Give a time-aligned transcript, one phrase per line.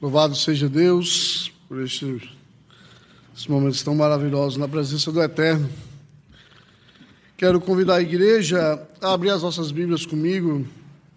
[0.00, 2.28] Louvado seja Deus por estes,
[3.48, 5.70] momentos tão maravilhosos na presença do Eterno.
[7.34, 10.66] Quero convidar a igreja a abrir as nossas Bíblias comigo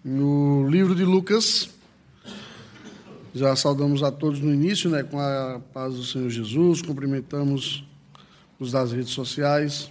[0.02, 1.68] no livro de Lucas.
[3.34, 7.84] Já saudamos a todos no início, né, com a paz do Senhor Jesus, cumprimentamos
[8.58, 9.90] os das redes sociais.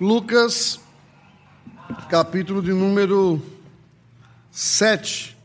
[0.00, 0.78] Lucas,
[2.08, 3.42] capítulo de número
[4.52, 5.39] 7.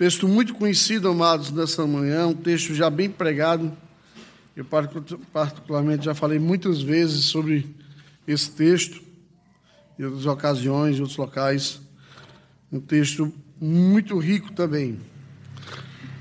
[0.00, 3.70] Texto muito conhecido, amados, nessa manhã, um texto já bem pregado.
[4.56, 4.64] Eu,
[5.30, 7.76] particularmente, já falei muitas vezes sobre
[8.26, 9.02] esse texto,
[9.98, 11.82] em outras ocasiões, em outros locais.
[12.72, 14.98] Um texto muito rico também.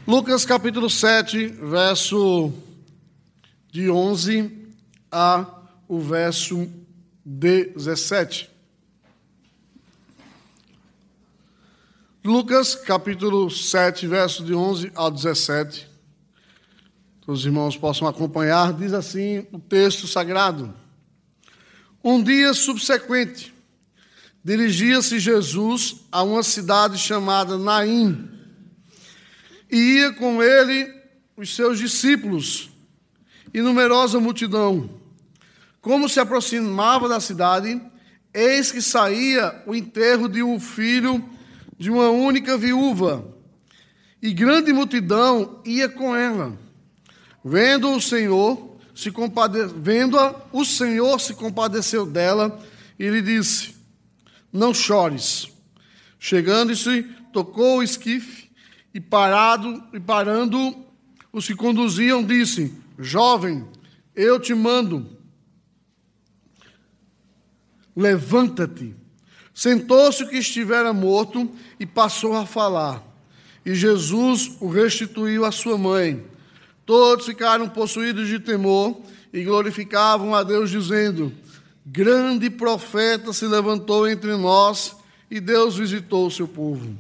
[0.06, 2.52] Lucas capítulo 7, verso
[3.72, 4.52] de 11
[5.10, 5.46] a
[5.88, 6.68] o verso
[7.24, 8.50] 17.
[12.30, 15.90] Lucas, capítulo 7, verso de 11 ao 17.
[17.26, 20.72] Os irmãos possam acompanhar, diz assim o texto sagrado.
[22.04, 23.52] Um dia subsequente,
[24.44, 28.30] dirigia-se Jesus a uma cidade chamada Naim,
[29.68, 30.88] e ia com ele
[31.36, 32.70] os seus discípulos
[33.52, 34.88] e numerosa multidão.
[35.82, 37.82] Como se aproximava da cidade,
[38.32, 41.28] eis que saía o enterro de um filho
[41.80, 43.26] de uma única viúva,
[44.22, 46.56] e grande multidão ia com ela.
[47.44, 49.66] Vendo o Senhor, se compade...
[49.78, 52.60] vendo-a, o Senhor se compadeceu dela
[53.00, 53.76] e lhe disse:
[54.52, 55.48] Não chores.
[56.20, 58.52] Chegando-se, tocou o esquife
[58.94, 60.76] e parado e parando
[61.32, 63.66] os que conduziam disse: Jovem,
[64.14, 65.18] eu te mando
[68.00, 68.96] Levanta-te.
[69.60, 73.04] Sentou-se o que estivera morto e passou a falar.
[73.66, 76.26] E Jesus o restituiu à sua mãe.
[76.86, 78.98] Todos ficaram possuídos de temor
[79.34, 81.34] e glorificavam a Deus, dizendo:
[81.86, 84.96] Grande profeta se levantou entre nós
[85.30, 86.98] e Deus visitou o seu povo.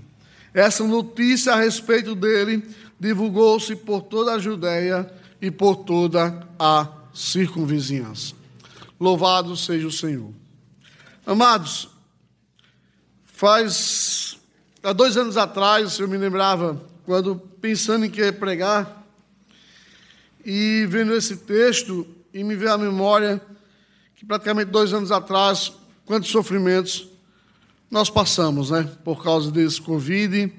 [0.53, 2.61] Essa notícia a respeito dele
[2.99, 5.09] divulgou-se por toda a Judéia
[5.41, 8.33] e por toda a circunvizinhança.
[8.99, 10.33] Louvado seja o Senhor.
[11.25, 11.97] Amados,
[13.39, 14.37] faz
[14.83, 19.07] há dois anos atrás eu me lembrava, quando pensando em que pregar,
[20.43, 23.41] e vendo esse texto, e me veio à memória
[24.17, 25.71] que praticamente dois anos atrás,
[26.05, 27.07] quantos sofrimentos
[27.89, 28.83] nós passamos, né?
[29.05, 30.51] Por causa desse Covid,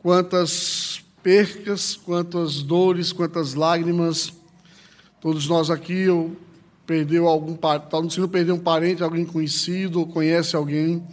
[0.00, 4.32] quantas percas, quantas dores, quantas lágrimas.
[5.20, 6.36] Todos nós aqui, eu
[6.84, 7.56] perdeu algum
[8.10, 11.06] se não perdeu um parente, alguém conhecido, ou conhece alguém.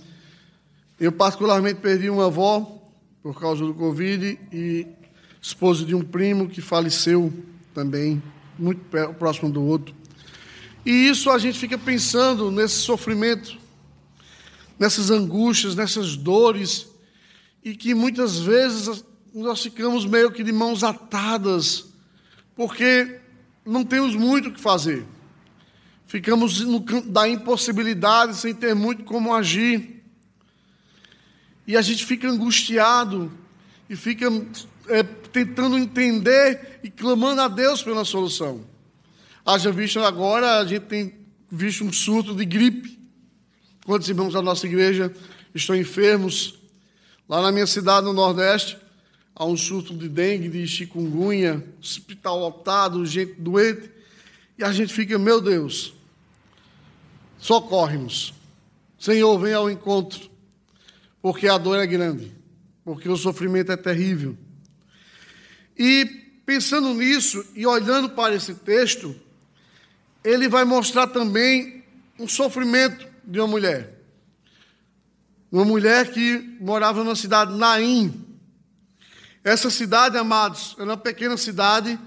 [0.99, 2.81] Eu, particularmente, perdi uma avó
[3.21, 4.87] por causa do Covid e
[5.41, 7.33] esposa de um primo que faleceu
[7.73, 8.21] também,
[8.57, 8.81] muito
[9.17, 9.93] próximo do outro.
[10.85, 13.57] E isso a gente fica pensando nesse sofrimento,
[14.77, 16.87] nessas angústias, nessas dores,
[17.63, 21.85] e que muitas vezes nós ficamos meio que de mãos atadas,
[22.55, 23.19] porque
[23.65, 25.05] não temos muito o que fazer.
[26.05, 29.92] Ficamos no campo da impossibilidade, sem ter muito como agir.
[31.65, 33.31] E a gente fica angustiado
[33.89, 34.27] e fica
[34.87, 38.65] é, tentando entender e clamando a Deus pela solução.
[39.45, 41.13] Haja visto agora, a gente tem
[41.51, 42.99] visto um surto de gripe.
[43.85, 45.13] Quantos irmãos da nossa igreja
[45.53, 46.55] estão enfermos?
[47.27, 48.77] Lá na minha cidade, no Nordeste,
[49.35, 53.89] há um surto de dengue, de chikungunya, hospital lotado, gente doente.
[54.57, 55.93] E a gente fica, meu Deus,
[57.39, 58.33] socorre-nos.
[58.99, 60.29] Senhor, vem ao encontro,
[61.23, 62.35] porque a dor é grande,
[62.83, 64.37] porque o sofrimento é terrível.
[65.79, 66.03] E
[66.45, 69.15] pensando nisso e olhando para esse texto,
[70.21, 71.81] ele vai mostrar também
[72.19, 74.01] um sofrimento de uma mulher.
[75.49, 78.25] Uma mulher que morava na cidade Naim.
[79.45, 81.97] Essa cidade, amados, era uma pequena cidade,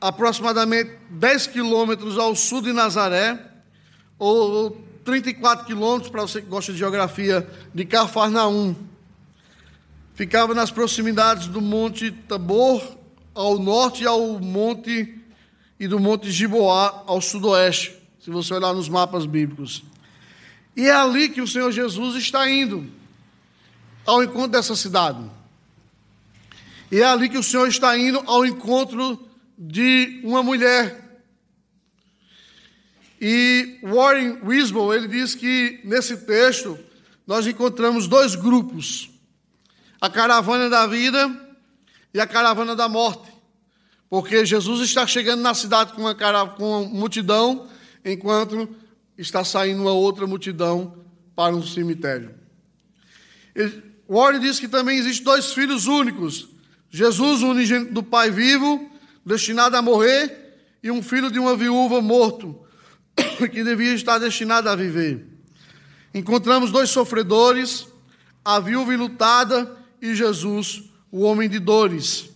[0.00, 3.38] aproximadamente 10 quilômetros ao sul de Nazaré,
[4.18, 8.76] ou 34 quilômetros, para você que gosta de geografia, de Cafarnaum.
[10.14, 12.82] Ficava nas proximidades do Monte Tabor,
[13.34, 15.18] ao norte, e ao Monte
[15.80, 19.82] e do Monte Giboá, ao sudoeste, se você olhar nos mapas bíblicos.
[20.76, 22.86] E é ali que o Senhor Jesus está indo,
[24.04, 25.24] ao encontro dessa cidade.
[26.92, 29.26] E é ali que o Senhor está indo ao encontro
[29.56, 31.07] de uma mulher
[33.20, 36.78] e Warren Wisbell, ele diz que nesse texto
[37.26, 39.10] nós encontramos dois grupos:
[40.00, 41.28] a caravana da vida
[42.14, 43.28] e a caravana da morte.
[44.08, 47.68] Porque Jesus está chegando na cidade com uma, com uma multidão,
[48.04, 48.68] enquanto
[49.18, 51.04] está saindo uma outra multidão
[51.36, 52.34] para um cemitério.
[54.06, 56.48] O Warren diz que também existem dois filhos únicos:
[56.88, 58.90] Jesus, o unigênito do Pai vivo,
[59.26, 62.58] destinado a morrer, e um filho de uma viúva morto,
[63.50, 65.26] que devia estar destinado a viver.
[66.14, 67.86] Encontramos dois sofredores,
[68.44, 72.30] a viúva lutada e Jesus, o homem de dores.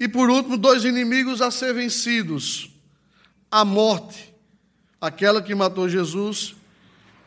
[0.00, 2.70] E por último, dois inimigos a ser vencidos:
[3.50, 4.34] a morte,
[5.00, 6.54] aquela que matou Jesus,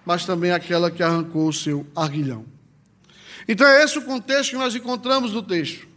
[0.06, 2.46] mas também aquela que arrancou o seu arguilhão.
[3.48, 5.88] Então é esse o contexto que nós encontramos no texto.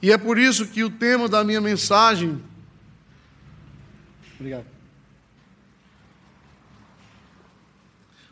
[0.00, 2.40] E é por isso que o tema da minha mensagem.
[4.38, 4.77] Obrigado.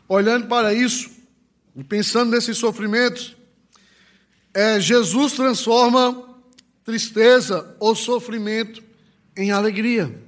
[0.07, 1.09] Olhando para isso,
[1.75, 3.35] e pensando nesses sofrimentos,
[4.53, 6.25] é, Jesus transforma
[6.83, 8.81] tristeza ou sofrimento
[9.35, 10.19] em alegria.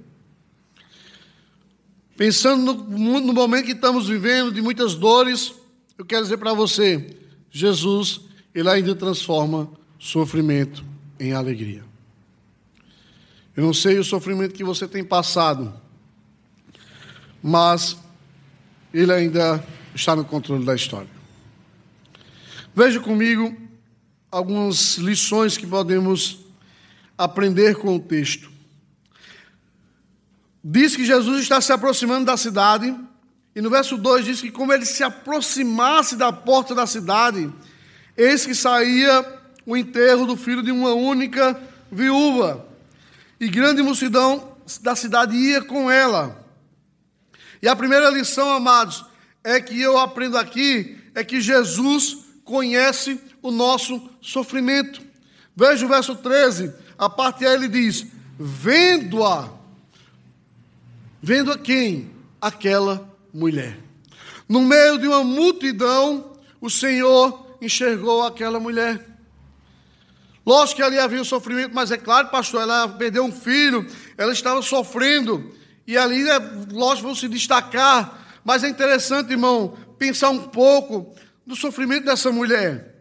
[2.15, 5.53] Pensando no, no momento que estamos vivendo, de muitas dores,
[5.97, 7.17] eu quero dizer para você:
[7.49, 8.21] Jesus,
[8.53, 10.83] ele ainda transforma sofrimento
[11.19, 11.83] em alegria.
[13.55, 15.73] Eu não sei o sofrimento que você tem passado,
[17.41, 17.97] mas
[18.93, 19.63] ele ainda
[19.93, 21.09] está no controle da história.
[22.75, 23.55] Veja comigo
[24.31, 26.39] algumas lições que podemos
[27.17, 28.49] aprender com o texto.
[30.63, 32.95] Diz que Jesus está se aproximando da cidade,
[33.55, 37.51] e no verso 2 diz que, como ele se aproximasse da porta da cidade,
[38.15, 39.25] eis que saía
[39.65, 41.59] o enterro do filho de uma única
[41.91, 42.65] viúva,
[43.39, 46.38] e grande multidão da cidade ia com ela.
[47.61, 49.05] E a primeira lição, amados,
[49.43, 55.01] é que eu aprendo aqui é que Jesus conhece o nosso sofrimento.
[55.55, 58.05] Veja o verso 13, a parte A ele diz:
[58.39, 59.49] Vendo-a,
[61.21, 62.09] vendo a quem?
[62.41, 63.77] Aquela mulher.
[64.47, 69.05] No meio de uma multidão, o Senhor enxergou aquela mulher.
[70.45, 73.85] Lógico que ali havia o sofrimento, mas é claro, pastor, ela perdeu um filho,
[74.17, 75.53] ela estava sofrendo,
[75.89, 76.37] e ali, é,
[76.71, 81.15] lógico, vão se destacar, mas é interessante, irmão, pensar um pouco
[81.47, 82.93] do sofrimento dessa mulher.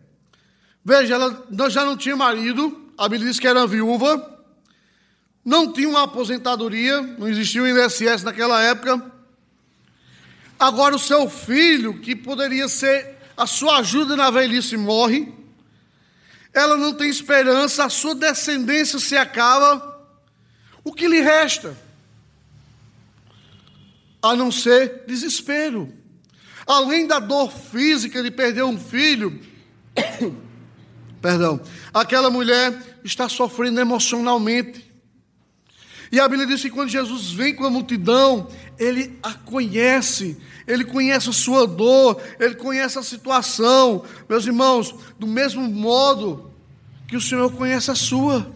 [0.83, 4.43] Veja, ela já não tinha marido, a Bíblia diz que era viúva,
[5.45, 9.13] não tinha uma aposentadoria, não existia o INSS naquela época.
[10.59, 15.31] Agora o seu filho, que poderia ser a sua ajuda na velhice, morre.
[16.55, 20.03] Ela não tem esperança, a sua descendência se acaba.
[20.83, 21.87] O que lhe resta?
[24.23, 25.93] A não ser desespero.
[26.67, 29.41] Além da dor física de perder um filho,
[31.23, 31.61] perdão,
[31.95, 34.87] aquela mulher está sofrendo emocionalmente.
[36.11, 38.49] E a Bíblia diz que quando Jesus vem com a multidão,
[38.79, 44.05] ele a conhece, ele conhece a sua dor, ele conhece a situação.
[44.29, 46.51] Meus irmãos, do mesmo modo
[47.07, 48.51] que o Senhor conhece a sua.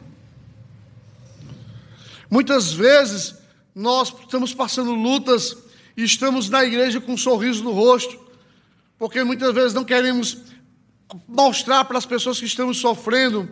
[2.30, 3.34] Muitas vezes
[3.74, 5.56] nós estamos passando lutas
[5.96, 8.18] e estamos na igreja com um sorriso no rosto,
[8.98, 10.38] porque muitas vezes não queremos
[11.28, 13.48] mostrar para as pessoas que estamos sofrendo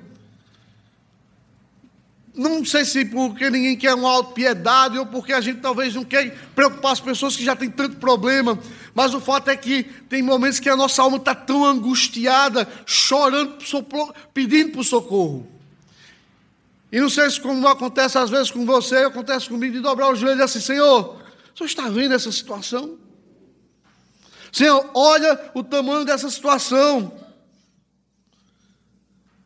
[2.40, 6.34] não sei se porque ninguém quer uma autopiedade ou porque a gente talvez não quer
[6.54, 8.58] preocupar as pessoas que já têm tanto problema,
[8.94, 13.58] mas o fato é que tem momentos que a nossa alma está tão angustiada, chorando,
[14.32, 15.46] pedindo por socorro.
[16.92, 20.16] E não sei se como acontece às vezes com você, acontece comigo, de dobrar o
[20.16, 21.16] joelho e dizer assim, Senhor,
[21.54, 22.98] o Senhor está vendo essa situação?
[24.52, 27.12] Senhor, olha o tamanho dessa situação.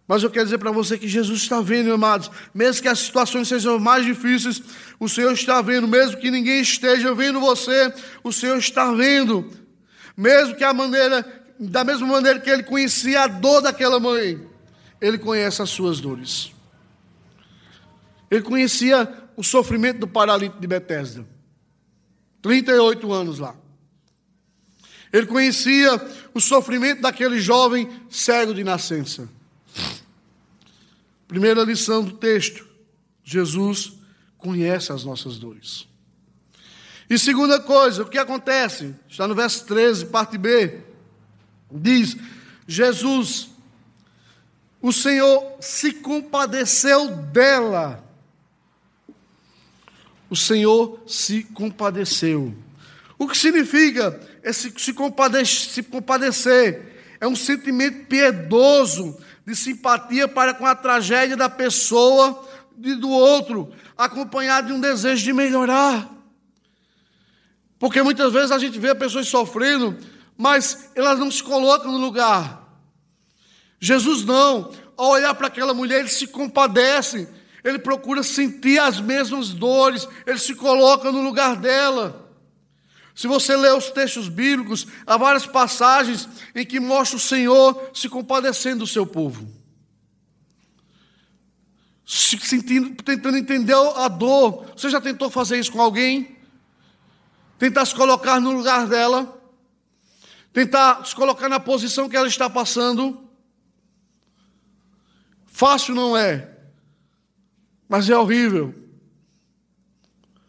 [0.07, 3.49] Mas eu quero dizer para você que Jesus está vendo, amados, mesmo que as situações
[3.49, 4.63] sejam mais difíceis,
[5.01, 9.51] o Senhor está vendo, mesmo que ninguém esteja vendo você, o Senhor está vendo.
[10.17, 11.27] Mesmo que a maneira,
[11.59, 14.47] da mesma maneira que ele conhecia a dor daquela mãe,
[15.01, 16.54] ele conhece as suas dores.
[18.31, 21.27] Ele conhecia o sofrimento do paralítico de Betesda.
[22.43, 23.57] 38 anos lá.
[25.13, 25.95] Ele conhecia
[26.35, 29.29] o sofrimento daquele jovem cego de nascença.
[31.27, 32.67] Primeira lição do texto:
[33.23, 33.95] Jesus
[34.37, 35.87] conhece as nossas dores.
[37.09, 38.95] E segunda coisa, o que acontece?
[39.09, 40.81] Está no verso 13, parte B.
[41.71, 42.17] Diz:
[42.67, 43.49] Jesus,
[44.83, 48.04] o Senhor se compadeceu dela.
[50.29, 52.55] O Senhor se compadeceu.
[53.19, 57.17] O que significa esse se compadecer, se compadecer?
[57.21, 59.17] É um sentimento piedoso
[59.47, 62.47] de simpatia para com a tragédia da pessoa
[62.83, 66.11] e do outro, acompanhado de um desejo de melhorar.
[67.79, 69.97] Porque muitas vezes a gente vê pessoas sofrendo,
[70.37, 72.65] mas elas não se colocam no lugar.
[73.79, 77.29] Jesus não, ao olhar para aquela mulher, ele se compadece,
[77.65, 82.31] ele procura sentir as mesmas dores, ele se coloca no lugar dela.
[83.15, 88.09] Se você ler os textos bíblicos, há várias passagens em que mostra o Senhor se
[88.09, 89.49] compadecendo do seu povo.
[92.05, 94.67] Se sentindo, tentando entender a dor.
[94.77, 96.37] Você já tentou fazer isso com alguém?
[97.59, 99.41] Tentar se colocar no lugar dela?
[100.53, 103.25] Tentar se colocar na posição que ela está passando?
[105.47, 106.54] Fácil não é,
[107.89, 108.75] mas é horrível.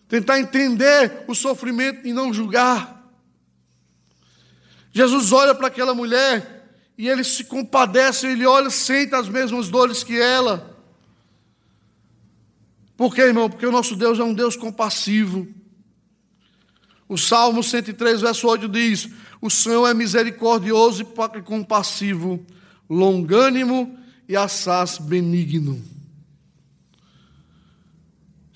[0.08, 2.96] Tentar entender o sofrimento e não julgar.
[4.92, 6.56] Jesus olha para aquela mulher
[6.98, 10.74] e ele se compadece, ele olha, sente as mesmas dores que ela.
[12.96, 13.50] Por quê, irmão?
[13.50, 15.48] Porque o nosso Deus é um Deus compassivo.
[17.08, 19.10] O Salmo 103, verso 8 diz:
[19.42, 22.46] O Senhor é misericordioso e compassivo,
[22.90, 23.98] longânimo
[24.30, 25.95] e assaz benigno.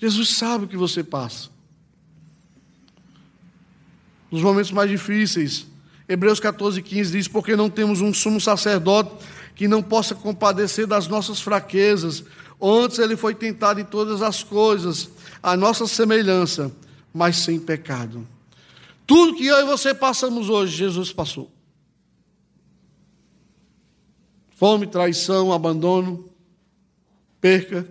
[0.00, 1.50] Jesus sabe o que você passa.
[4.30, 5.66] Nos momentos mais difíceis,
[6.08, 9.14] Hebreus 14, 15 diz: Porque não temos um sumo sacerdote
[9.54, 12.24] que não possa compadecer das nossas fraquezas.
[12.60, 15.10] Antes ele foi tentado em todas as coisas,
[15.42, 16.72] a nossa semelhança,
[17.12, 18.26] mas sem pecado.
[19.06, 21.50] Tudo que eu e você passamos hoje, Jesus passou.
[24.56, 26.28] Fome, traição, abandono,
[27.40, 27.86] perca,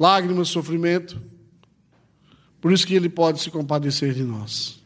[0.00, 1.20] lágrimas, sofrimento.
[2.58, 4.80] Por isso que Ele pode se compadecer de nós.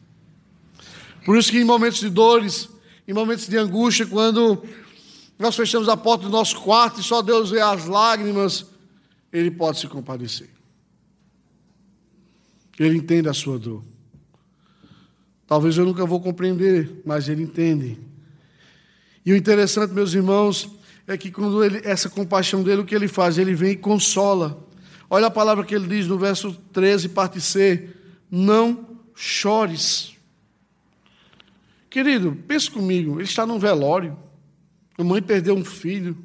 [1.25, 2.69] Por isso que em momentos de dores,
[3.07, 4.61] em momentos de angústia, quando
[5.39, 8.65] nós fechamos a porta do nosso quarto e só Deus vê as lágrimas,
[9.31, 10.49] Ele pode se compadecer.
[12.77, 13.83] Ele entende a sua dor.
[15.47, 17.97] Talvez eu nunca vou compreender, mas Ele entende.
[19.25, 20.69] E o interessante, meus irmãos,
[21.07, 23.37] é que quando ele, essa compaixão dele, o que ele faz?
[23.37, 24.65] Ele vem e consola.
[25.09, 27.89] Olha a palavra que ele diz no verso 13, parte C:
[28.29, 30.15] Não chores.
[31.89, 34.17] Querido, pense comigo, ele está num velório.
[34.97, 36.17] A mãe perdeu um filho.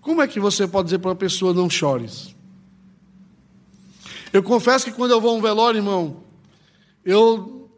[0.00, 2.34] Como é que você pode dizer para uma pessoa não chores?
[4.32, 6.22] Eu confesso que quando eu vou a um velório, irmão,
[7.04, 7.70] eu,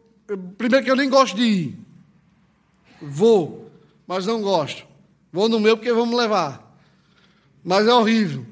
[0.57, 1.79] primeiro que eu nem gosto de ir.
[3.01, 3.71] Vou,
[4.05, 4.85] mas não gosto.
[5.31, 6.77] Vou no meu porque vamos levar.
[7.63, 8.45] Mas é horrível.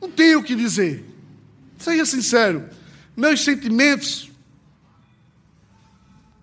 [0.00, 1.04] Não tenho o que dizer.
[1.78, 2.68] Seja sincero.
[3.16, 4.30] Meus sentimentos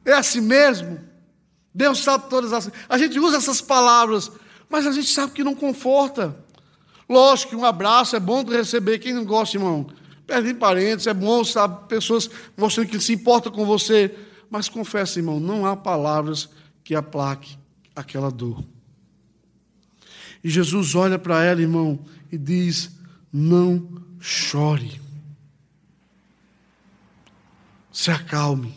[0.06, 1.00] é assim mesmo.
[1.74, 2.72] Deus sabe todas as.
[2.88, 4.32] A gente usa essas palavras,
[4.70, 6.36] mas a gente sabe que não conforta.
[7.10, 9.00] Lógico que um abraço é bom de receber.
[9.00, 9.88] Quem não gosta, irmão?
[10.26, 11.88] Perde parentes, é bom, sabe?
[11.88, 14.14] Pessoas mostrando que se importam com você.
[14.50, 16.50] Mas confessa, irmão, não há palavras
[16.84, 17.58] que aplaque
[17.96, 18.64] aquela dor.
[20.44, 22.00] E Jesus olha para ela, irmão,
[22.32, 22.92] e diz:
[23.32, 23.88] Não
[24.20, 25.02] chore.
[27.92, 28.74] Se acalme.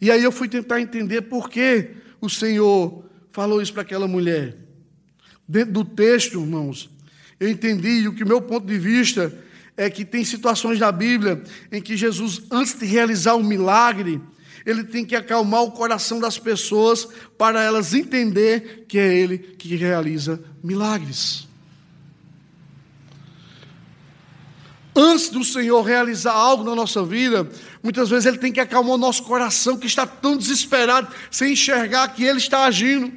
[0.00, 1.90] E aí eu fui tentar entender por que
[2.20, 4.56] o Senhor falou isso para aquela mulher.
[5.48, 6.90] Dentro do texto, irmãos,
[7.38, 9.32] eu entendi o que o meu ponto de vista
[9.76, 14.20] é que tem situações na Bíblia em que Jesus, antes de realizar um milagre,
[14.64, 17.06] ele tem que acalmar o coração das pessoas
[17.38, 21.45] para elas entender que é ele que realiza milagres.
[24.96, 27.46] Antes do Senhor realizar algo na nossa vida,
[27.82, 32.08] muitas vezes Ele tem que acalmar o nosso coração que está tão desesperado, sem enxergar
[32.08, 33.12] que Ele está agindo.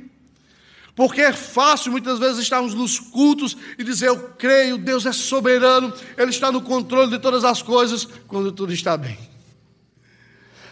[0.93, 5.93] Porque é fácil muitas vezes estarmos nos cultos e dizer: Eu creio, Deus é soberano,
[6.17, 9.17] Ele está no controle de todas as coisas, quando tudo está bem.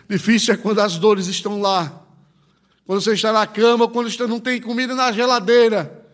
[0.10, 2.04] Difícil é quando as dores estão lá.
[2.86, 6.06] Quando você está na cama, quando não tem comida na geladeira.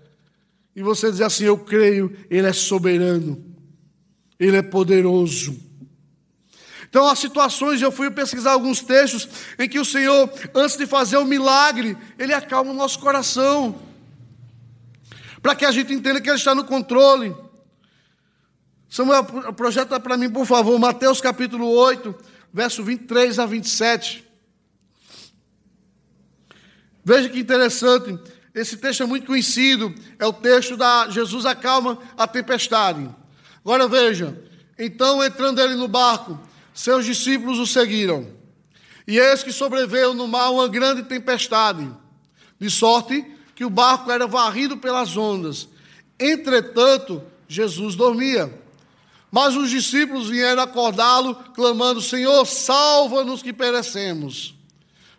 [0.76, 3.53] E você diz assim: Eu creio, Ele é soberano,
[4.44, 5.58] Ele é poderoso.
[6.90, 11.16] Então, há situações, eu fui pesquisar alguns textos em que o Senhor, antes de fazer
[11.16, 13.82] o milagre, Ele acalma o nosso coração,
[15.42, 17.34] para que a gente entenda que Ele está no controle.
[18.90, 19.24] Samuel,
[19.56, 22.14] projeta para mim, por favor, Mateus capítulo 8,
[22.54, 24.28] verso 23 a 27.
[27.04, 28.20] Veja que interessante,
[28.54, 33.23] esse texto é muito conhecido, é o texto da Jesus acalma a tempestade.
[33.64, 34.38] Agora veja,
[34.78, 36.40] então entrando ele no barco,
[36.74, 38.28] seus discípulos o seguiram.
[39.08, 41.90] E eis que sobreveio no mar uma grande tempestade,
[42.60, 45.68] de sorte que o barco era varrido pelas ondas.
[46.20, 48.62] Entretanto, Jesus dormia.
[49.32, 54.54] Mas os discípulos vieram acordá-lo, clamando: Senhor, salva-nos que perecemos.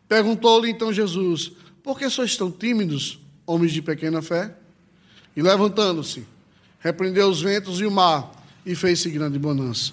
[0.09, 4.55] Perguntou-lhe então Jesus: Por que sois tão tímidos, homens de pequena fé?
[5.37, 6.27] E levantando-se,
[6.85, 8.31] repreendeu os ventos e o mar,
[8.65, 9.93] e fez-se grande bonança.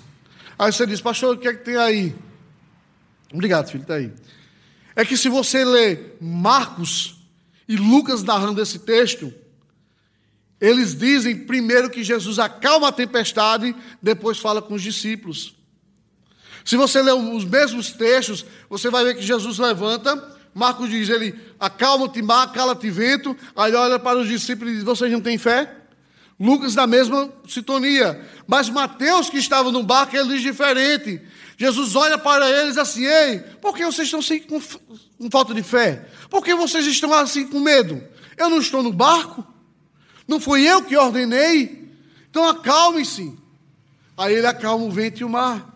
[0.59, 2.13] Aí você diz, pastor, o que é que tem aí?
[3.33, 4.11] Obrigado, filho, está aí.
[4.93, 7.15] É que se você ler Marcos
[7.65, 9.33] e Lucas narrando esse texto,
[10.59, 15.55] eles dizem primeiro que Jesus acalma a tempestade, depois fala com os discípulos.
[16.65, 21.39] Se você ler os mesmos textos, você vai ver que Jesus levanta, Marcos diz, ele
[21.57, 25.77] acalma-te mar, cala-te vento, aí olha para os discípulos e diz, vocês não têm fé?
[26.41, 28.19] Lucas na mesma sintonia.
[28.47, 31.21] Mas Mateus, que estava no barco, ele diz diferente.
[31.55, 35.61] Jesus olha para eles assim, ei, por que vocês estão assim com, com falta de
[35.61, 36.07] fé?
[36.31, 38.03] Por que vocês estão assim com medo?
[38.35, 39.45] Eu não estou no barco?
[40.27, 41.87] Não fui eu que ordenei?
[42.31, 43.37] Então acalme-se.
[44.17, 45.71] Aí ele acalma o vento e o mar.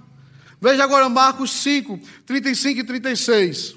[0.60, 3.76] Veja agora Marcos 5, 35 e 36.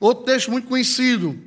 [0.00, 1.38] Outro texto muito conhecido.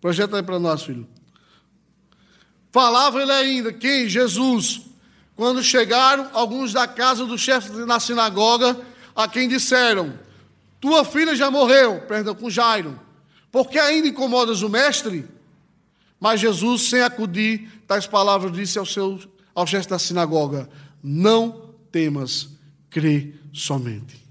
[0.00, 1.06] Projeta aí para nós, filho.
[2.70, 4.08] Falava ele ainda, quem?
[4.08, 4.82] Jesus.
[5.34, 8.78] Quando chegaram alguns da casa do chefe na sinagoga,
[9.14, 10.18] a quem disseram:
[10.80, 12.98] Tua filha já morreu, perdão, com Jairo.
[13.50, 15.26] Por que ainda incomodas o mestre?
[16.20, 19.18] Mas Jesus, sem acudir, tais palavras, disse ao, seu,
[19.54, 20.68] ao chefe da sinagoga:
[21.02, 22.48] Não temas,
[22.90, 24.26] crê somente.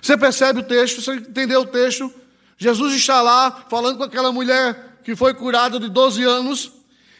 [0.00, 2.12] Você percebe o texto, você entendeu o texto?
[2.56, 6.72] Jesus está lá falando com aquela mulher que foi curada de 12 anos,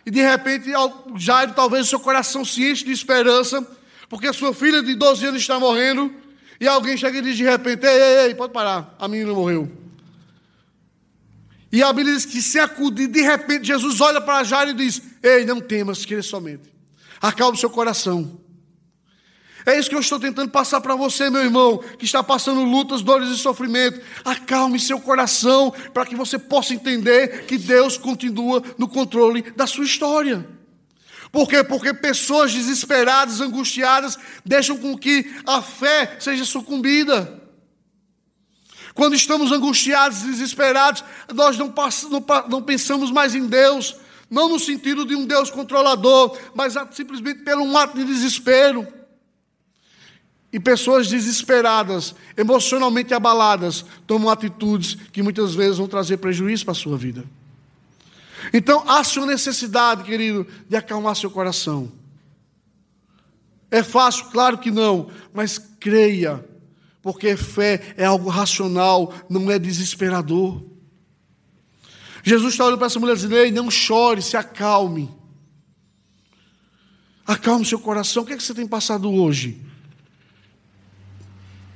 [0.05, 0.71] e de repente
[1.17, 3.67] Jairo, talvez seu coração se enche de esperança,
[4.09, 6.13] porque sua filha de 12 anos está morrendo,
[6.61, 9.71] e alguém chega e diz de repente: Ei, ei, ei, pode parar, a menina morreu.
[11.71, 15.03] E a Bíblia diz que se acudir, de repente Jesus olha para Jairo e diz:
[15.23, 16.73] Ei, não temas, querer somente.
[17.21, 18.41] Acalme seu coração.
[19.67, 23.03] É isso que eu estou tentando passar para você, meu irmão, que está passando lutas,
[23.03, 24.01] dores e sofrimento.
[24.25, 29.85] Acalme seu coração para que você possa entender que Deus continua no controle da sua
[29.85, 30.47] história.
[31.33, 31.65] Por quê?
[31.65, 37.43] Porque pessoas desesperadas, angustiadas, deixam com que a fé seja sucumbida.
[38.95, 41.03] Quando estamos angustiados, desesperados,
[41.35, 43.97] nós não, passamos, não pensamos mais em Deus,
[44.31, 48.96] não no sentido de um Deus controlador, mas simplesmente pelo um ato de desespero.
[50.57, 56.75] E pessoas desesperadas, emocionalmente abaladas, tomam atitudes que muitas vezes vão trazer prejuízo para a
[56.75, 57.27] sua vida.
[58.55, 61.93] Então, há sua necessidade, querido, de acalmar seu coração.
[63.71, 64.31] É fácil?
[64.31, 66.43] Claro que não, mas creia,
[67.03, 70.63] porque fé é algo racional, não é desesperador.
[72.23, 75.15] Jesus está olhando para essa mulher dizendo: Ei, não chore, se acalme.
[77.27, 78.23] Acalme seu coração.
[78.23, 79.67] O que, é que você tem passado hoje?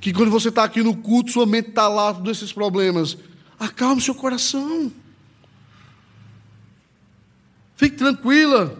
[0.01, 3.15] Que quando você está aqui no culto, sua mente está lá, todos esses problemas.
[3.59, 4.91] Acalme seu coração.
[7.75, 8.75] Fique tranquila.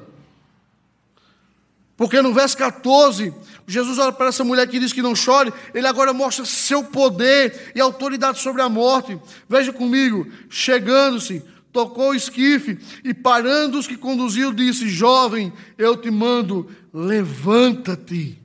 [1.95, 3.31] Porque no verso 14,
[3.67, 7.71] Jesus olha para essa mulher que diz que não chore, ele agora mostra seu poder
[7.75, 9.19] e autoridade sobre a morte.
[9.47, 16.09] Veja comigo, chegando-se, tocou o esquife e parando os que conduziam, disse: Jovem, eu te
[16.09, 18.40] mando, levanta-te.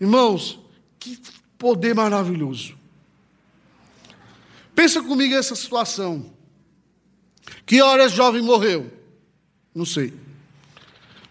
[0.00, 0.58] Irmãos,
[0.98, 1.18] que
[1.58, 2.76] poder maravilhoso.
[4.74, 6.32] Pensa comigo essa situação.
[7.66, 8.92] Que horas jovem morreu?
[9.74, 10.14] Não sei.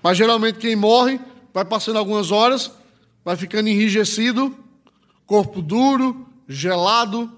[0.04, 1.20] Mas geralmente quem morre
[1.54, 2.72] vai passando algumas horas,
[3.24, 4.56] vai ficando enrijecido,
[5.26, 7.32] corpo duro, gelado,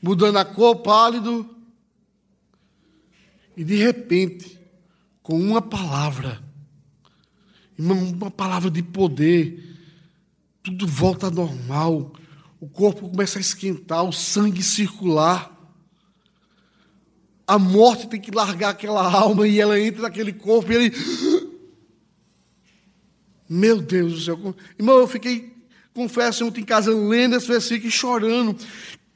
[0.00, 1.48] mudando a cor, pálido.
[3.56, 4.58] E de repente,
[5.22, 6.42] com uma palavra,
[7.78, 9.75] uma palavra de poder,
[10.66, 12.12] tudo volta ao normal,
[12.60, 15.52] o corpo começa a esquentar, o sangue circular.
[17.46, 20.92] A morte tem que largar aquela alma e ela entra naquele corpo e ele.
[23.48, 24.56] Meu Deus do céu.
[24.76, 25.54] Irmão, eu fiquei,
[25.94, 28.56] confesso, ontem em casa lendo esse versículo e chorando.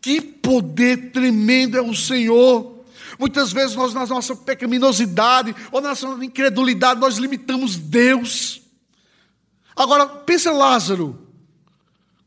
[0.01, 2.85] Que poder tremendo é o Senhor.
[3.19, 8.63] Muitas vezes nós, na nossa pecaminosidade ou na nossa incredulidade, nós limitamos Deus.
[9.75, 11.20] Agora, pensa Lázaro.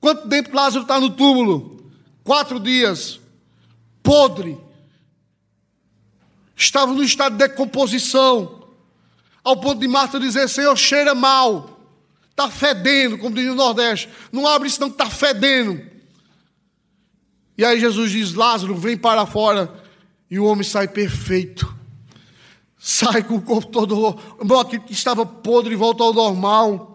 [0.04, 1.82] Quanto tempo Lázaro está no túmulo?
[2.26, 3.22] Quatro dias.
[4.04, 4.58] Podre.
[6.58, 8.66] Estava no estado de decomposição.
[9.42, 11.80] Ao ponto de Marta dizer: Senhor, cheira mal.
[12.32, 14.10] Está fedendo, como diz no Nordeste.
[14.30, 15.82] Não abre isso, não, está fedendo.
[17.58, 19.74] E aí Jesus diz: Lázaro, vem para fora.
[20.30, 21.74] E o homem sai perfeito.
[22.78, 24.20] Sai com o corpo todo.
[24.60, 26.92] Aquilo que estava podre volta ao normal.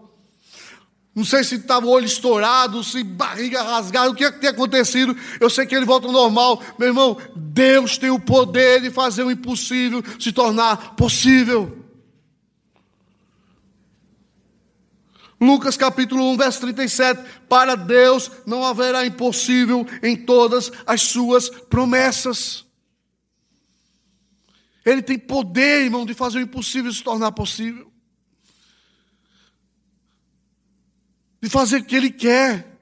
[1.18, 4.50] Não sei se estava o olho estourado, se barriga rasgada, o que é que tem
[4.50, 5.16] acontecido.
[5.40, 6.62] Eu sei que ele volta ao normal.
[6.78, 11.76] Meu irmão, Deus tem o poder de fazer o impossível se tornar possível.
[15.40, 17.20] Lucas capítulo 1, verso 37.
[17.48, 22.64] Para Deus não haverá impossível em todas as suas promessas.
[24.86, 27.87] Ele tem poder, irmão, de fazer o impossível se tornar possível.
[31.40, 32.78] De fazer o que Ele quer.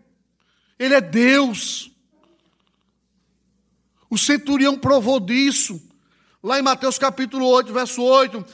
[0.79, 1.91] Ele é Deus.
[4.09, 5.83] O centurião provou disso.
[6.43, 8.45] Lá em Mateus capítulo 8, verso 8,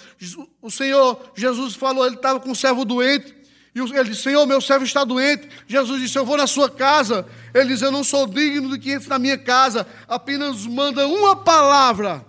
[0.62, 3.34] o Senhor Jesus falou, ele estava com um servo doente.
[3.74, 5.48] E ele disse: Senhor, meu servo está doente.
[5.66, 7.26] Jesus disse: Eu vou na sua casa.
[7.54, 9.86] Ele diz: Eu não sou digno de que entre na minha casa.
[10.06, 12.24] Apenas manda uma palavra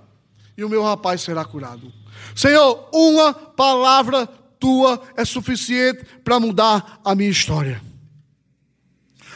[0.57, 1.91] e o meu rapaz será curado.
[2.35, 4.29] Senhor, uma palavra
[4.63, 7.81] tua é suficiente para mudar a minha história.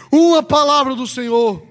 [0.10, 1.68] Uma palavra do Senhor.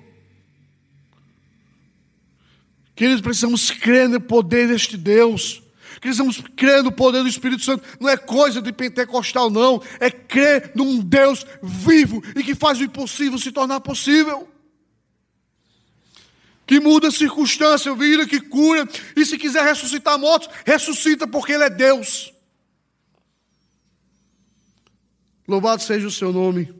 [2.94, 5.62] Queridos, precisamos crer no poder deste Deus.
[6.02, 7.82] Precisamos crer no poder do Espírito Santo.
[7.98, 9.82] Não é coisa de pentecostal, não.
[10.00, 14.46] É crer num Deus vivo e que faz o impossível se tornar possível.
[16.66, 18.86] Que muda circunstância, vira, que cura.
[19.16, 22.35] E se quiser ressuscitar mortos, ressuscita porque Ele é Deus.
[25.46, 26.74] Louvado seja o seu nome.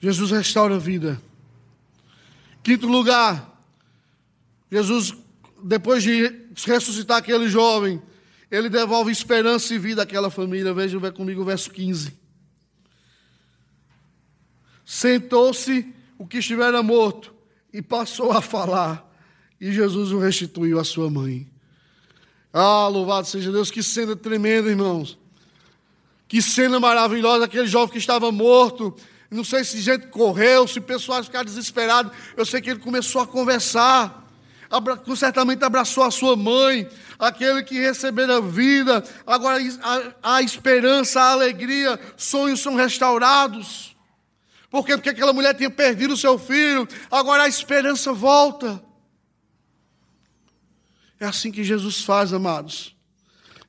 [0.00, 1.20] Jesus restaura a vida.
[2.62, 3.60] Quinto lugar,
[4.70, 5.14] Jesus
[5.62, 6.32] depois de
[6.64, 8.00] ressuscitar aquele jovem,
[8.50, 10.72] ele devolve esperança e vida àquela família.
[10.72, 12.16] Veja comigo o verso 15.
[14.84, 17.34] Sentou-se o que estivera morto
[17.72, 19.04] e passou a falar,
[19.60, 21.50] e Jesus o restituiu à sua mãe.
[22.52, 25.18] Ah, louvado seja Deus, que cena tremenda, irmãos.
[26.28, 28.96] Que cena maravilhosa, aquele jovem que estava morto.
[29.30, 32.12] Não sei se gente correu, se pessoas ficaram desesperados.
[32.36, 34.26] Eu sei que ele começou a conversar
[35.16, 39.62] certamente abraçou a sua mãe, aquele que recebeu a vida, agora
[40.22, 43.96] a, a esperança, a alegria, sonhos são restaurados.
[44.70, 44.96] Por quê?
[44.96, 48.82] Porque aquela mulher tinha perdido o seu filho, agora a esperança volta.
[51.18, 52.94] É assim que Jesus faz, amados.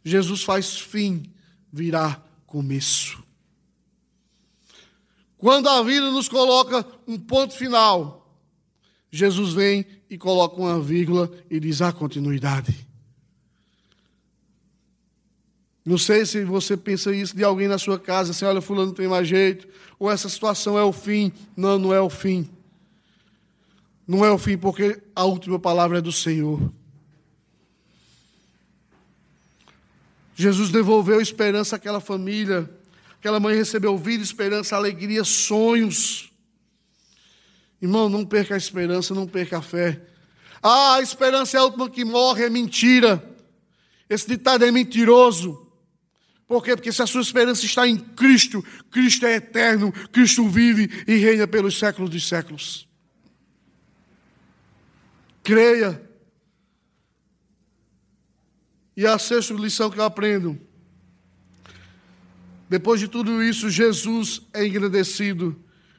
[0.04, 1.32] Jesus faz fim
[1.72, 3.24] virar começo.
[5.38, 8.36] Quando a vida nos coloca um ponto final,
[9.12, 12.88] Jesus vem e coloca uma vírgula e diz a continuidade.
[15.86, 18.94] Não sei se você pensa isso de alguém na sua casa, assim, olha, fulano não
[18.94, 19.68] tem mais jeito,
[20.00, 21.32] ou essa situação é o fim.
[21.56, 22.50] Não, não é o fim.
[24.08, 26.60] Não é o fim, porque a última palavra é do Senhor.
[30.40, 32.70] Jesus devolveu esperança àquela família.
[33.18, 36.32] Aquela mãe recebeu vida, esperança, alegria, sonhos.
[37.82, 40.00] Irmão, não perca a esperança, não perca a fé.
[40.62, 43.36] Ah, a esperança é a última que morre, é mentira.
[44.08, 45.68] Esse ditado é mentiroso.
[46.48, 46.76] Por quê?
[46.76, 51.48] Porque se a sua esperança está em Cristo, Cristo é eterno, Cristo vive e reina
[51.48, 52.88] pelos séculos dos séculos.
[55.44, 56.07] Creia.
[58.98, 60.60] E a sexta lição que eu aprendo.
[62.68, 65.56] Depois de tudo isso, Jesus é engrandecido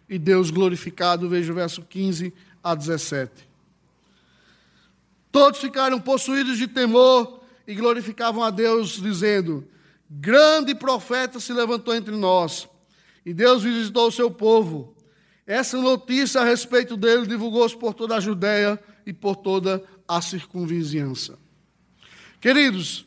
[0.09, 1.29] e Deus glorificado.
[1.29, 3.49] Veja o verso 15 a 17.
[5.31, 9.65] Todos ficaram possuídos de temor e glorificavam a Deus, dizendo:
[10.11, 12.69] Grande profeta se levantou entre nós,
[13.25, 14.97] e Deus visitou o seu povo.
[15.47, 21.39] Essa notícia a respeito dele divulgou-se por toda a Judéia e por toda a circunvizinhança.
[22.40, 23.05] Queridos,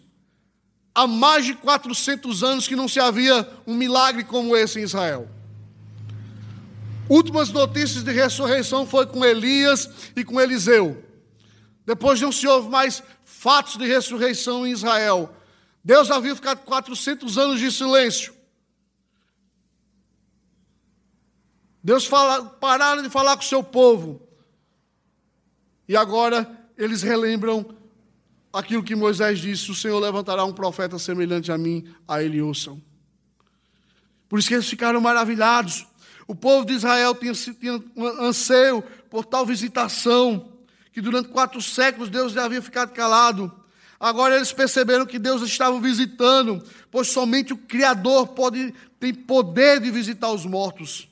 [0.94, 5.30] há mais de 400 anos que não se havia um milagre como esse em Israel.
[7.10, 11.04] Últimas notícias de ressurreição foi com Elias e com Eliseu.
[11.86, 15.34] Depois não se houve mais fatos de ressurreição em Israel.
[15.84, 18.34] Deus havia ficado 400 anos de silêncio.
[21.84, 24.22] Deus fala, pararam de falar com o seu povo.
[25.88, 27.76] E agora eles relembram
[28.54, 32.82] aquilo que Moisés disse: O Senhor levantará um profeta semelhante a mim, a ele ouçam.
[34.28, 35.86] Por isso que eles ficaram maravilhados.
[36.28, 40.54] O povo de Israel tinha, tinha um anseio por tal visitação,
[40.94, 43.52] que durante quatro séculos Deus havia ficado calado.
[44.00, 49.92] Agora eles perceberam que Deus estava visitando, pois somente o Criador pode, tem poder de
[49.92, 51.08] visitar os mortos.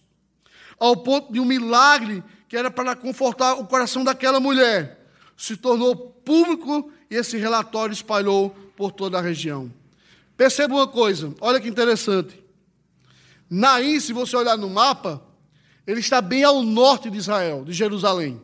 [0.79, 5.05] Ao ponto de um milagre que era para confortar o coração daquela mulher,
[5.37, 9.71] se tornou público e esse relatório espalhou por toda a região.
[10.37, 12.41] Perceba uma coisa, olha que interessante.
[13.49, 15.21] Naim, se você olhar no mapa,
[15.85, 18.39] ele está bem ao norte de Israel, de Jerusalém.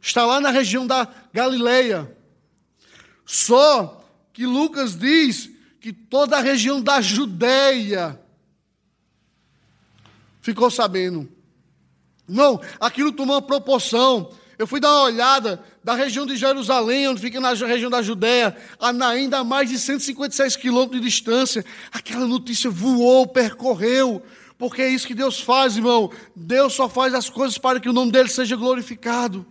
[0.00, 2.14] Está lá na região da Galileia.
[3.24, 5.48] Só que Lucas diz
[5.80, 8.20] que toda a região da Judéia
[10.40, 11.28] ficou sabendo.
[12.26, 14.32] Não, aquilo tomou uma proporção.
[14.58, 18.56] Eu fui dar uma olhada da região de Jerusalém, onde fica na região da Judéia,
[18.78, 21.64] a mais de 156 quilômetros de distância.
[21.90, 24.22] Aquela notícia voou, percorreu.
[24.58, 26.10] Porque é isso que Deus faz, irmão.
[26.36, 29.44] Deus só faz as coisas para que o nome dele seja glorificado.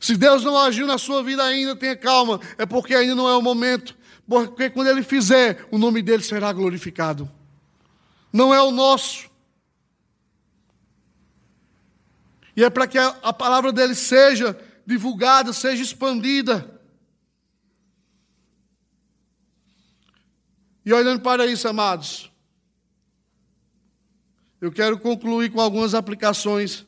[0.00, 3.36] Se Deus não agiu na sua vida ainda, tenha calma, é porque ainda não é
[3.36, 3.96] o momento.
[4.28, 7.30] Porque quando ele fizer, o nome dele será glorificado.
[8.32, 9.30] Não é o nosso.
[12.56, 16.80] E é para que a, palavra dele seja divulgada, seja expandida.
[20.84, 22.30] E olhando para isso, amados,
[24.60, 26.86] eu quero concluir com algumas aplicações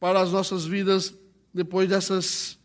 [0.00, 1.14] para as nossas vidas
[1.52, 2.58] depois dessas,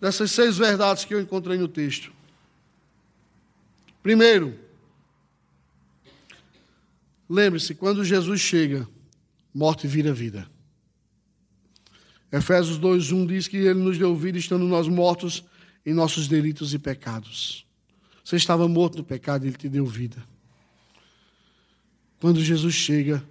[0.00, 2.12] dessas seis verdades que eu encontrei no texto.
[4.02, 4.58] Primeiro,
[7.28, 8.88] lembre-se, quando Jesus chega,
[9.54, 10.48] morte vira vida.
[12.30, 15.44] Efésios 2:1 diz que ele nos deu vida estando nós mortos
[15.84, 17.66] em nossos delitos e pecados.
[18.22, 20.22] Você estava morto no pecado ele te deu vida.
[22.20, 23.24] Quando Jesus chega,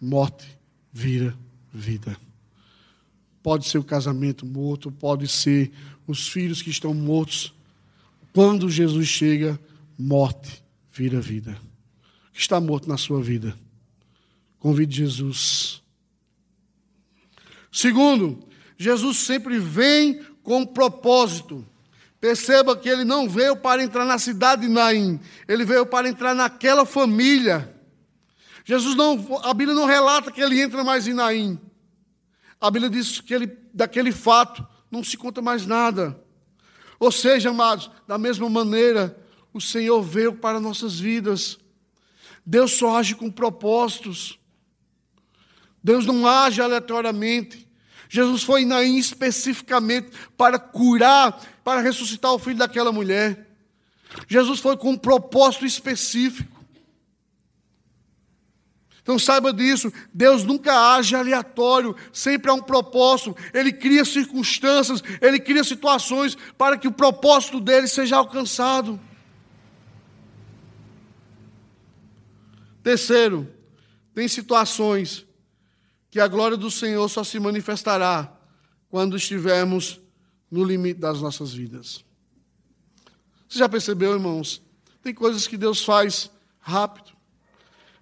[0.00, 0.46] morte
[0.92, 1.36] vira
[1.72, 2.16] vida.
[3.42, 5.70] Pode ser o casamento morto, pode ser
[6.06, 7.54] os filhos que estão mortos.
[8.32, 9.60] Quando Jesus chega,
[9.96, 11.56] morte vira vida.
[12.28, 13.56] O que está morto na sua vida?
[14.66, 15.80] Convide Jesus.
[17.70, 18.40] Segundo,
[18.76, 21.64] Jesus sempre vem com propósito.
[22.20, 26.34] Perceba que ele não veio para entrar na cidade de Naim, ele veio para entrar
[26.34, 27.80] naquela família.
[28.64, 31.60] Jesus não, a Bíblia não relata que ele entra mais em Naim.
[32.60, 36.20] A Bíblia diz que ele, daquele fato não se conta mais nada.
[36.98, 39.16] Ou seja, amados, da mesma maneira,
[39.54, 41.56] o Senhor veio para nossas vidas.
[42.44, 44.40] Deus só age com propósitos.
[45.86, 47.64] Deus não age aleatoriamente.
[48.08, 53.46] Jesus foi em Naim especificamente para curar, para ressuscitar o filho daquela mulher.
[54.26, 56.50] Jesus foi com um propósito específico.
[59.00, 65.38] Então saiba disso, Deus nunca age aleatório, sempre há um propósito, Ele cria circunstâncias, Ele
[65.38, 68.98] cria situações para que o propósito dele seja alcançado.
[72.82, 73.48] Terceiro,
[74.12, 75.25] tem situações
[76.16, 78.34] que a glória do Senhor só se manifestará
[78.88, 80.00] quando estivermos
[80.50, 82.02] no limite das nossas vidas.
[83.46, 84.62] Você já percebeu, irmãos?
[85.02, 87.12] Tem coisas que Deus faz rápido.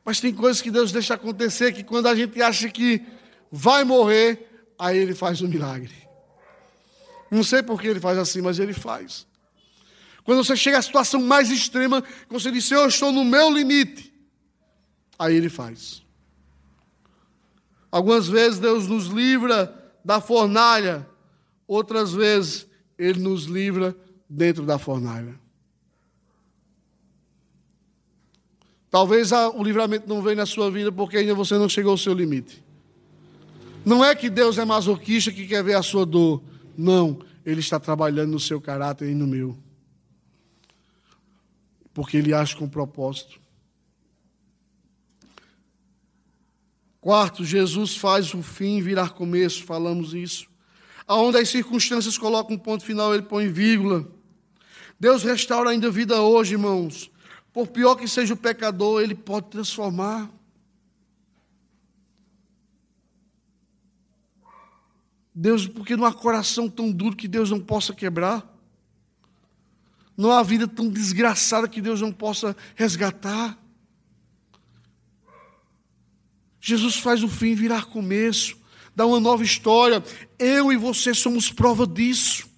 [0.05, 3.05] Mas tem coisas que Deus deixa acontecer que quando a gente acha que
[3.51, 6.09] vai morrer, aí ele faz um milagre.
[7.33, 9.27] Não sei por que ele faz assim, mas ele faz.
[10.23, 14.15] Quando você chega à situação mais extrema, você diz, eu estou no meu limite.
[15.19, 16.04] Aí ele faz.
[17.95, 19.73] Algumas vezes Deus nos livra
[20.05, 21.09] da fornalha,
[21.65, 22.67] outras vezes
[22.99, 23.97] Ele nos livra
[24.29, 25.39] dentro da fornalha.
[28.91, 32.13] Talvez o livramento não venha na sua vida porque ainda você não chegou ao seu
[32.13, 32.65] limite.
[33.85, 36.43] Não é que Deus é masoquista que quer ver a sua dor.
[36.77, 39.57] Não, Ele está trabalhando no seu caráter e no meu.
[41.93, 43.44] Porque Ele age com propósito.
[47.05, 50.49] Quarto, Jesus faz o fim virar começo, falamos isso.
[51.07, 54.11] Aonde as circunstâncias colocam um ponto final, Ele põe vírgula.
[54.99, 57.11] Deus restaura ainda a vida hoje, irmãos.
[57.53, 60.31] Por pior que seja o pecador, ele pode transformar.
[65.35, 68.51] Deus, porque não há coração tão duro que Deus não possa quebrar.
[70.17, 73.63] Não há vida tão desgraçada que Deus não possa resgatar.
[76.67, 78.57] Jesus faz o fim virar começo,
[78.97, 80.03] dá uma nova história.
[80.39, 82.49] Eu e você somos prova disso.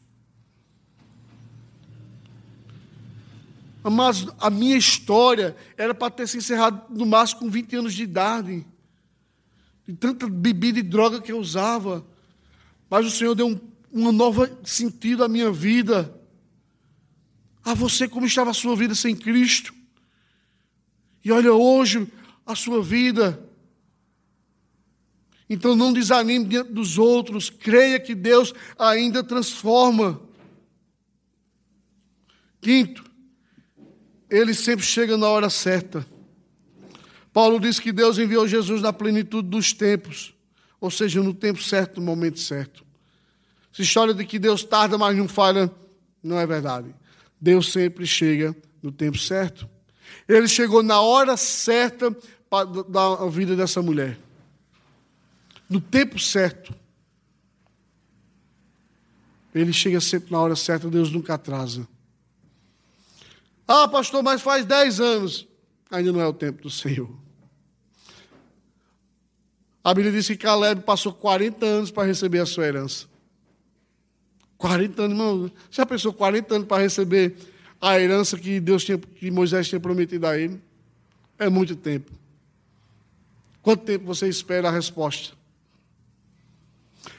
[3.82, 8.04] Mas a minha história era para ter se encerrado no máximo com 20 anos de
[8.04, 8.64] idade.
[9.84, 12.06] De tanta bebida e droga que eu usava.
[12.88, 13.60] Mas o Senhor deu um,
[13.92, 16.16] um novo sentido à minha vida.
[17.64, 19.74] A você, como estava a sua vida sem Cristo.
[21.24, 22.06] E olha hoje
[22.46, 23.45] a sua vida.
[25.48, 30.20] Então não desanime diante dos outros, creia que Deus ainda transforma.
[32.60, 33.04] Quinto,
[34.28, 36.04] ele sempre chega na hora certa.
[37.32, 40.34] Paulo diz que Deus enviou Jesus na plenitude dos tempos,
[40.80, 42.84] ou seja, no tempo certo, no momento certo.
[43.72, 45.70] Essa história de que Deus tarda, mas não falha,
[46.22, 46.94] não é verdade.
[47.40, 49.68] Deus sempre chega no tempo certo.
[50.26, 52.10] Ele chegou na hora certa
[52.88, 54.18] da vida dessa mulher.
[55.68, 56.74] No tempo certo.
[59.54, 61.88] Ele chega sempre na hora certa, Deus nunca atrasa.
[63.66, 65.46] Ah, pastor, mas faz dez anos.
[65.90, 67.10] Ainda não é o tempo do Senhor.
[69.82, 73.06] A Bíblia diz que Caleb passou 40 anos para receber a sua herança.
[74.58, 75.50] 40 anos, irmão.
[75.70, 77.36] Já pensou 40 anos para receber
[77.80, 80.60] a herança que Deus tinha, que Moisés tinha prometido a ele?
[81.38, 82.10] É muito tempo.
[83.62, 85.35] Quanto tempo você espera a resposta?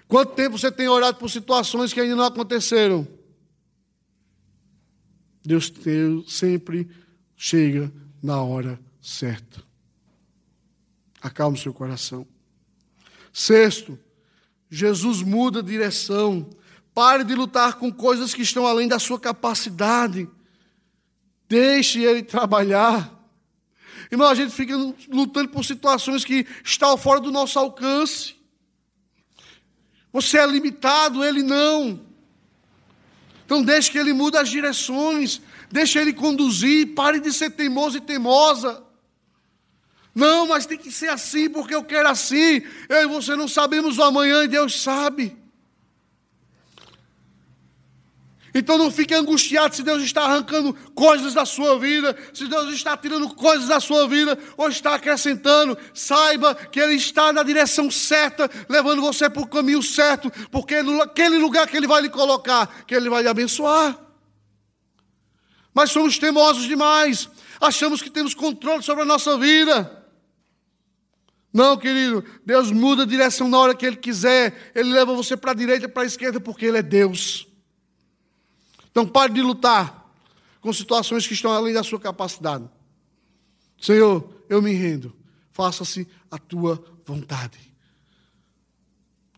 [0.07, 3.07] Quanto tempo você tem orado por situações que ainda não aconteceram?
[5.43, 5.71] Deus
[6.27, 6.89] sempre
[7.35, 7.91] chega
[8.21, 9.63] na hora certa.
[11.21, 12.25] Acalme seu coração.
[13.33, 13.99] Sexto,
[14.69, 16.49] Jesus muda de direção.
[16.93, 20.27] Pare de lutar com coisas que estão além da sua capacidade.
[21.47, 23.13] Deixe ele trabalhar.
[24.11, 24.75] Irmão, a gente fica
[25.09, 28.36] lutando por situações que estão fora do nosso alcance.
[30.11, 31.99] Você é limitado, ele não.
[33.45, 35.41] Então deixe que ele mude as direções,
[35.71, 38.83] deixe ele conduzir, pare de ser teimoso e teimosa.
[40.13, 42.61] Não, mas tem que ser assim porque eu quero assim.
[42.89, 45.37] Eu e você não sabemos o amanhã e Deus sabe.
[48.53, 52.95] Então não fique angustiado se Deus está arrancando coisas da sua vida, se Deus está
[52.95, 55.77] tirando coisas da sua vida ou está acrescentando.
[55.93, 60.83] Saiba que Ele está na direção certa, levando você para o caminho certo, porque é
[60.83, 63.97] naquele lugar que Ele vai lhe colocar, que Ele vai lhe abençoar.
[65.73, 67.29] Mas somos teimosos demais,
[67.61, 70.05] achamos que temos controle sobre a nossa vida.
[71.53, 75.51] Não, querido, Deus muda a direção na hora que Ele quiser, Ele leva você para
[75.51, 77.46] a direita, para a esquerda, porque Ele é Deus.
[78.97, 80.11] Então pare de lutar
[80.59, 82.67] com situações que estão além da sua capacidade.
[83.79, 85.13] Senhor, eu me rendo.
[85.51, 87.59] Faça-se a tua vontade.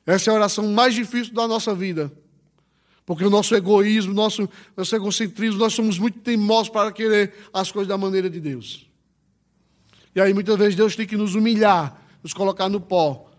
[0.05, 2.09] Essa é a oração mais difícil da nossa vida.
[3.05, 7.89] Porque o nosso egoísmo, nosso, nosso egocentrismo, nós somos muito teimosos para querer as coisas
[7.89, 8.89] da maneira de Deus.
[10.15, 13.29] E aí muitas vezes Deus tem que nos humilhar, nos colocar no pó,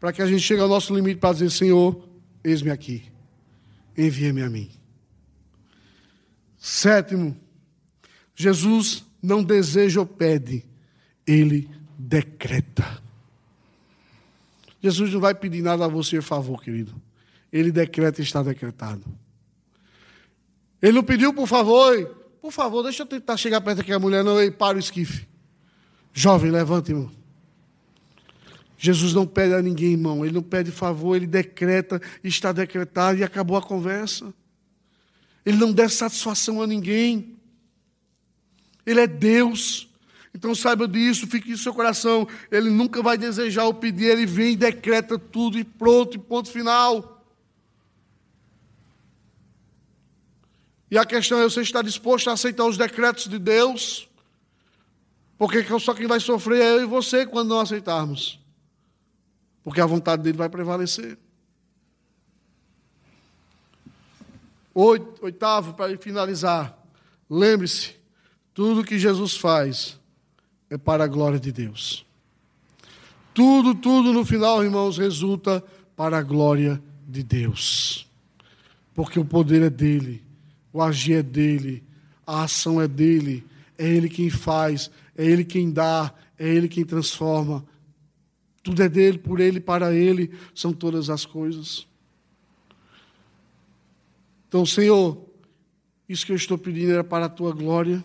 [0.00, 2.02] para que a gente chegue ao nosso limite para dizer: Senhor,
[2.42, 3.04] eis-me aqui,
[3.96, 4.81] envia-me a mim.
[6.62, 7.36] Sétimo,
[8.36, 10.64] Jesus não deseja ou pede,
[11.26, 13.02] ele decreta.
[14.80, 16.94] Jesus não vai pedir nada a você a favor, querido.
[17.52, 19.02] Ele decreta e está decretado.
[20.80, 21.98] Ele não pediu, por favor,
[22.40, 25.26] por favor, deixa eu tentar chegar perto daquela mulher, não, ei, para o esquife.
[26.12, 27.10] Jovem, levante, irmão.
[28.78, 30.24] Jesus não pede a ninguém, irmão.
[30.24, 34.32] Ele não pede favor, ele decreta, está decretado e acabou a conversa.
[35.44, 37.36] Ele não dá satisfação a ninguém.
[38.86, 39.88] Ele é Deus.
[40.34, 42.26] Então saiba disso, fique no seu coração.
[42.50, 46.50] Ele nunca vai desejar ou pedir, ele vem e decreta tudo e pronto, e ponto
[46.50, 47.22] final.
[50.90, 54.08] E a questão é: você está disposto a aceitar os decretos de Deus?
[55.38, 58.38] Porque só quem vai sofrer é eu e você quando não aceitarmos.
[59.64, 61.18] Porque a vontade dele vai prevalecer.
[64.74, 66.78] Oitavo, para finalizar,
[67.28, 67.94] lembre-se:
[68.54, 69.98] tudo que Jesus faz
[70.70, 72.06] é para a glória de Deus.
[73.34, 75.62] Tudo, tudo no final, irmãos, resulta
[75.96, 78.06] para a glória de Deus.
[78.94, 80.22] Porque o poder é dele,
[80.72, 81.82] o agir é dele,
[82.26, 83.44] a ação é dele,
[83.78, 87.64] é ele quem faz, é ele quem dá, é ele quem transforma.
[88.62, 91.86] Tudo é dele, por ele, para ele são todas as coisas.
[94.52, 95.16] Então, Senhor,
[96.06, 98.04] isso que eu estou pedindo era para a tua glória?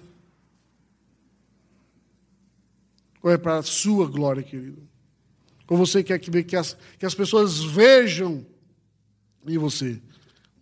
[3.21, 4.81] Ou é para a sua glória, querido?
[5.67, 8.45] Ou você quer que, que, as, que as pessoas vejam
[9.45, 10.01] em você?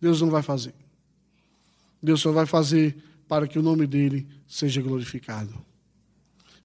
[0.02, 0.74] Deus não vai fazer.
[2.02, 5.54] Deus só vai fazer para que o nome dele seja glorificado.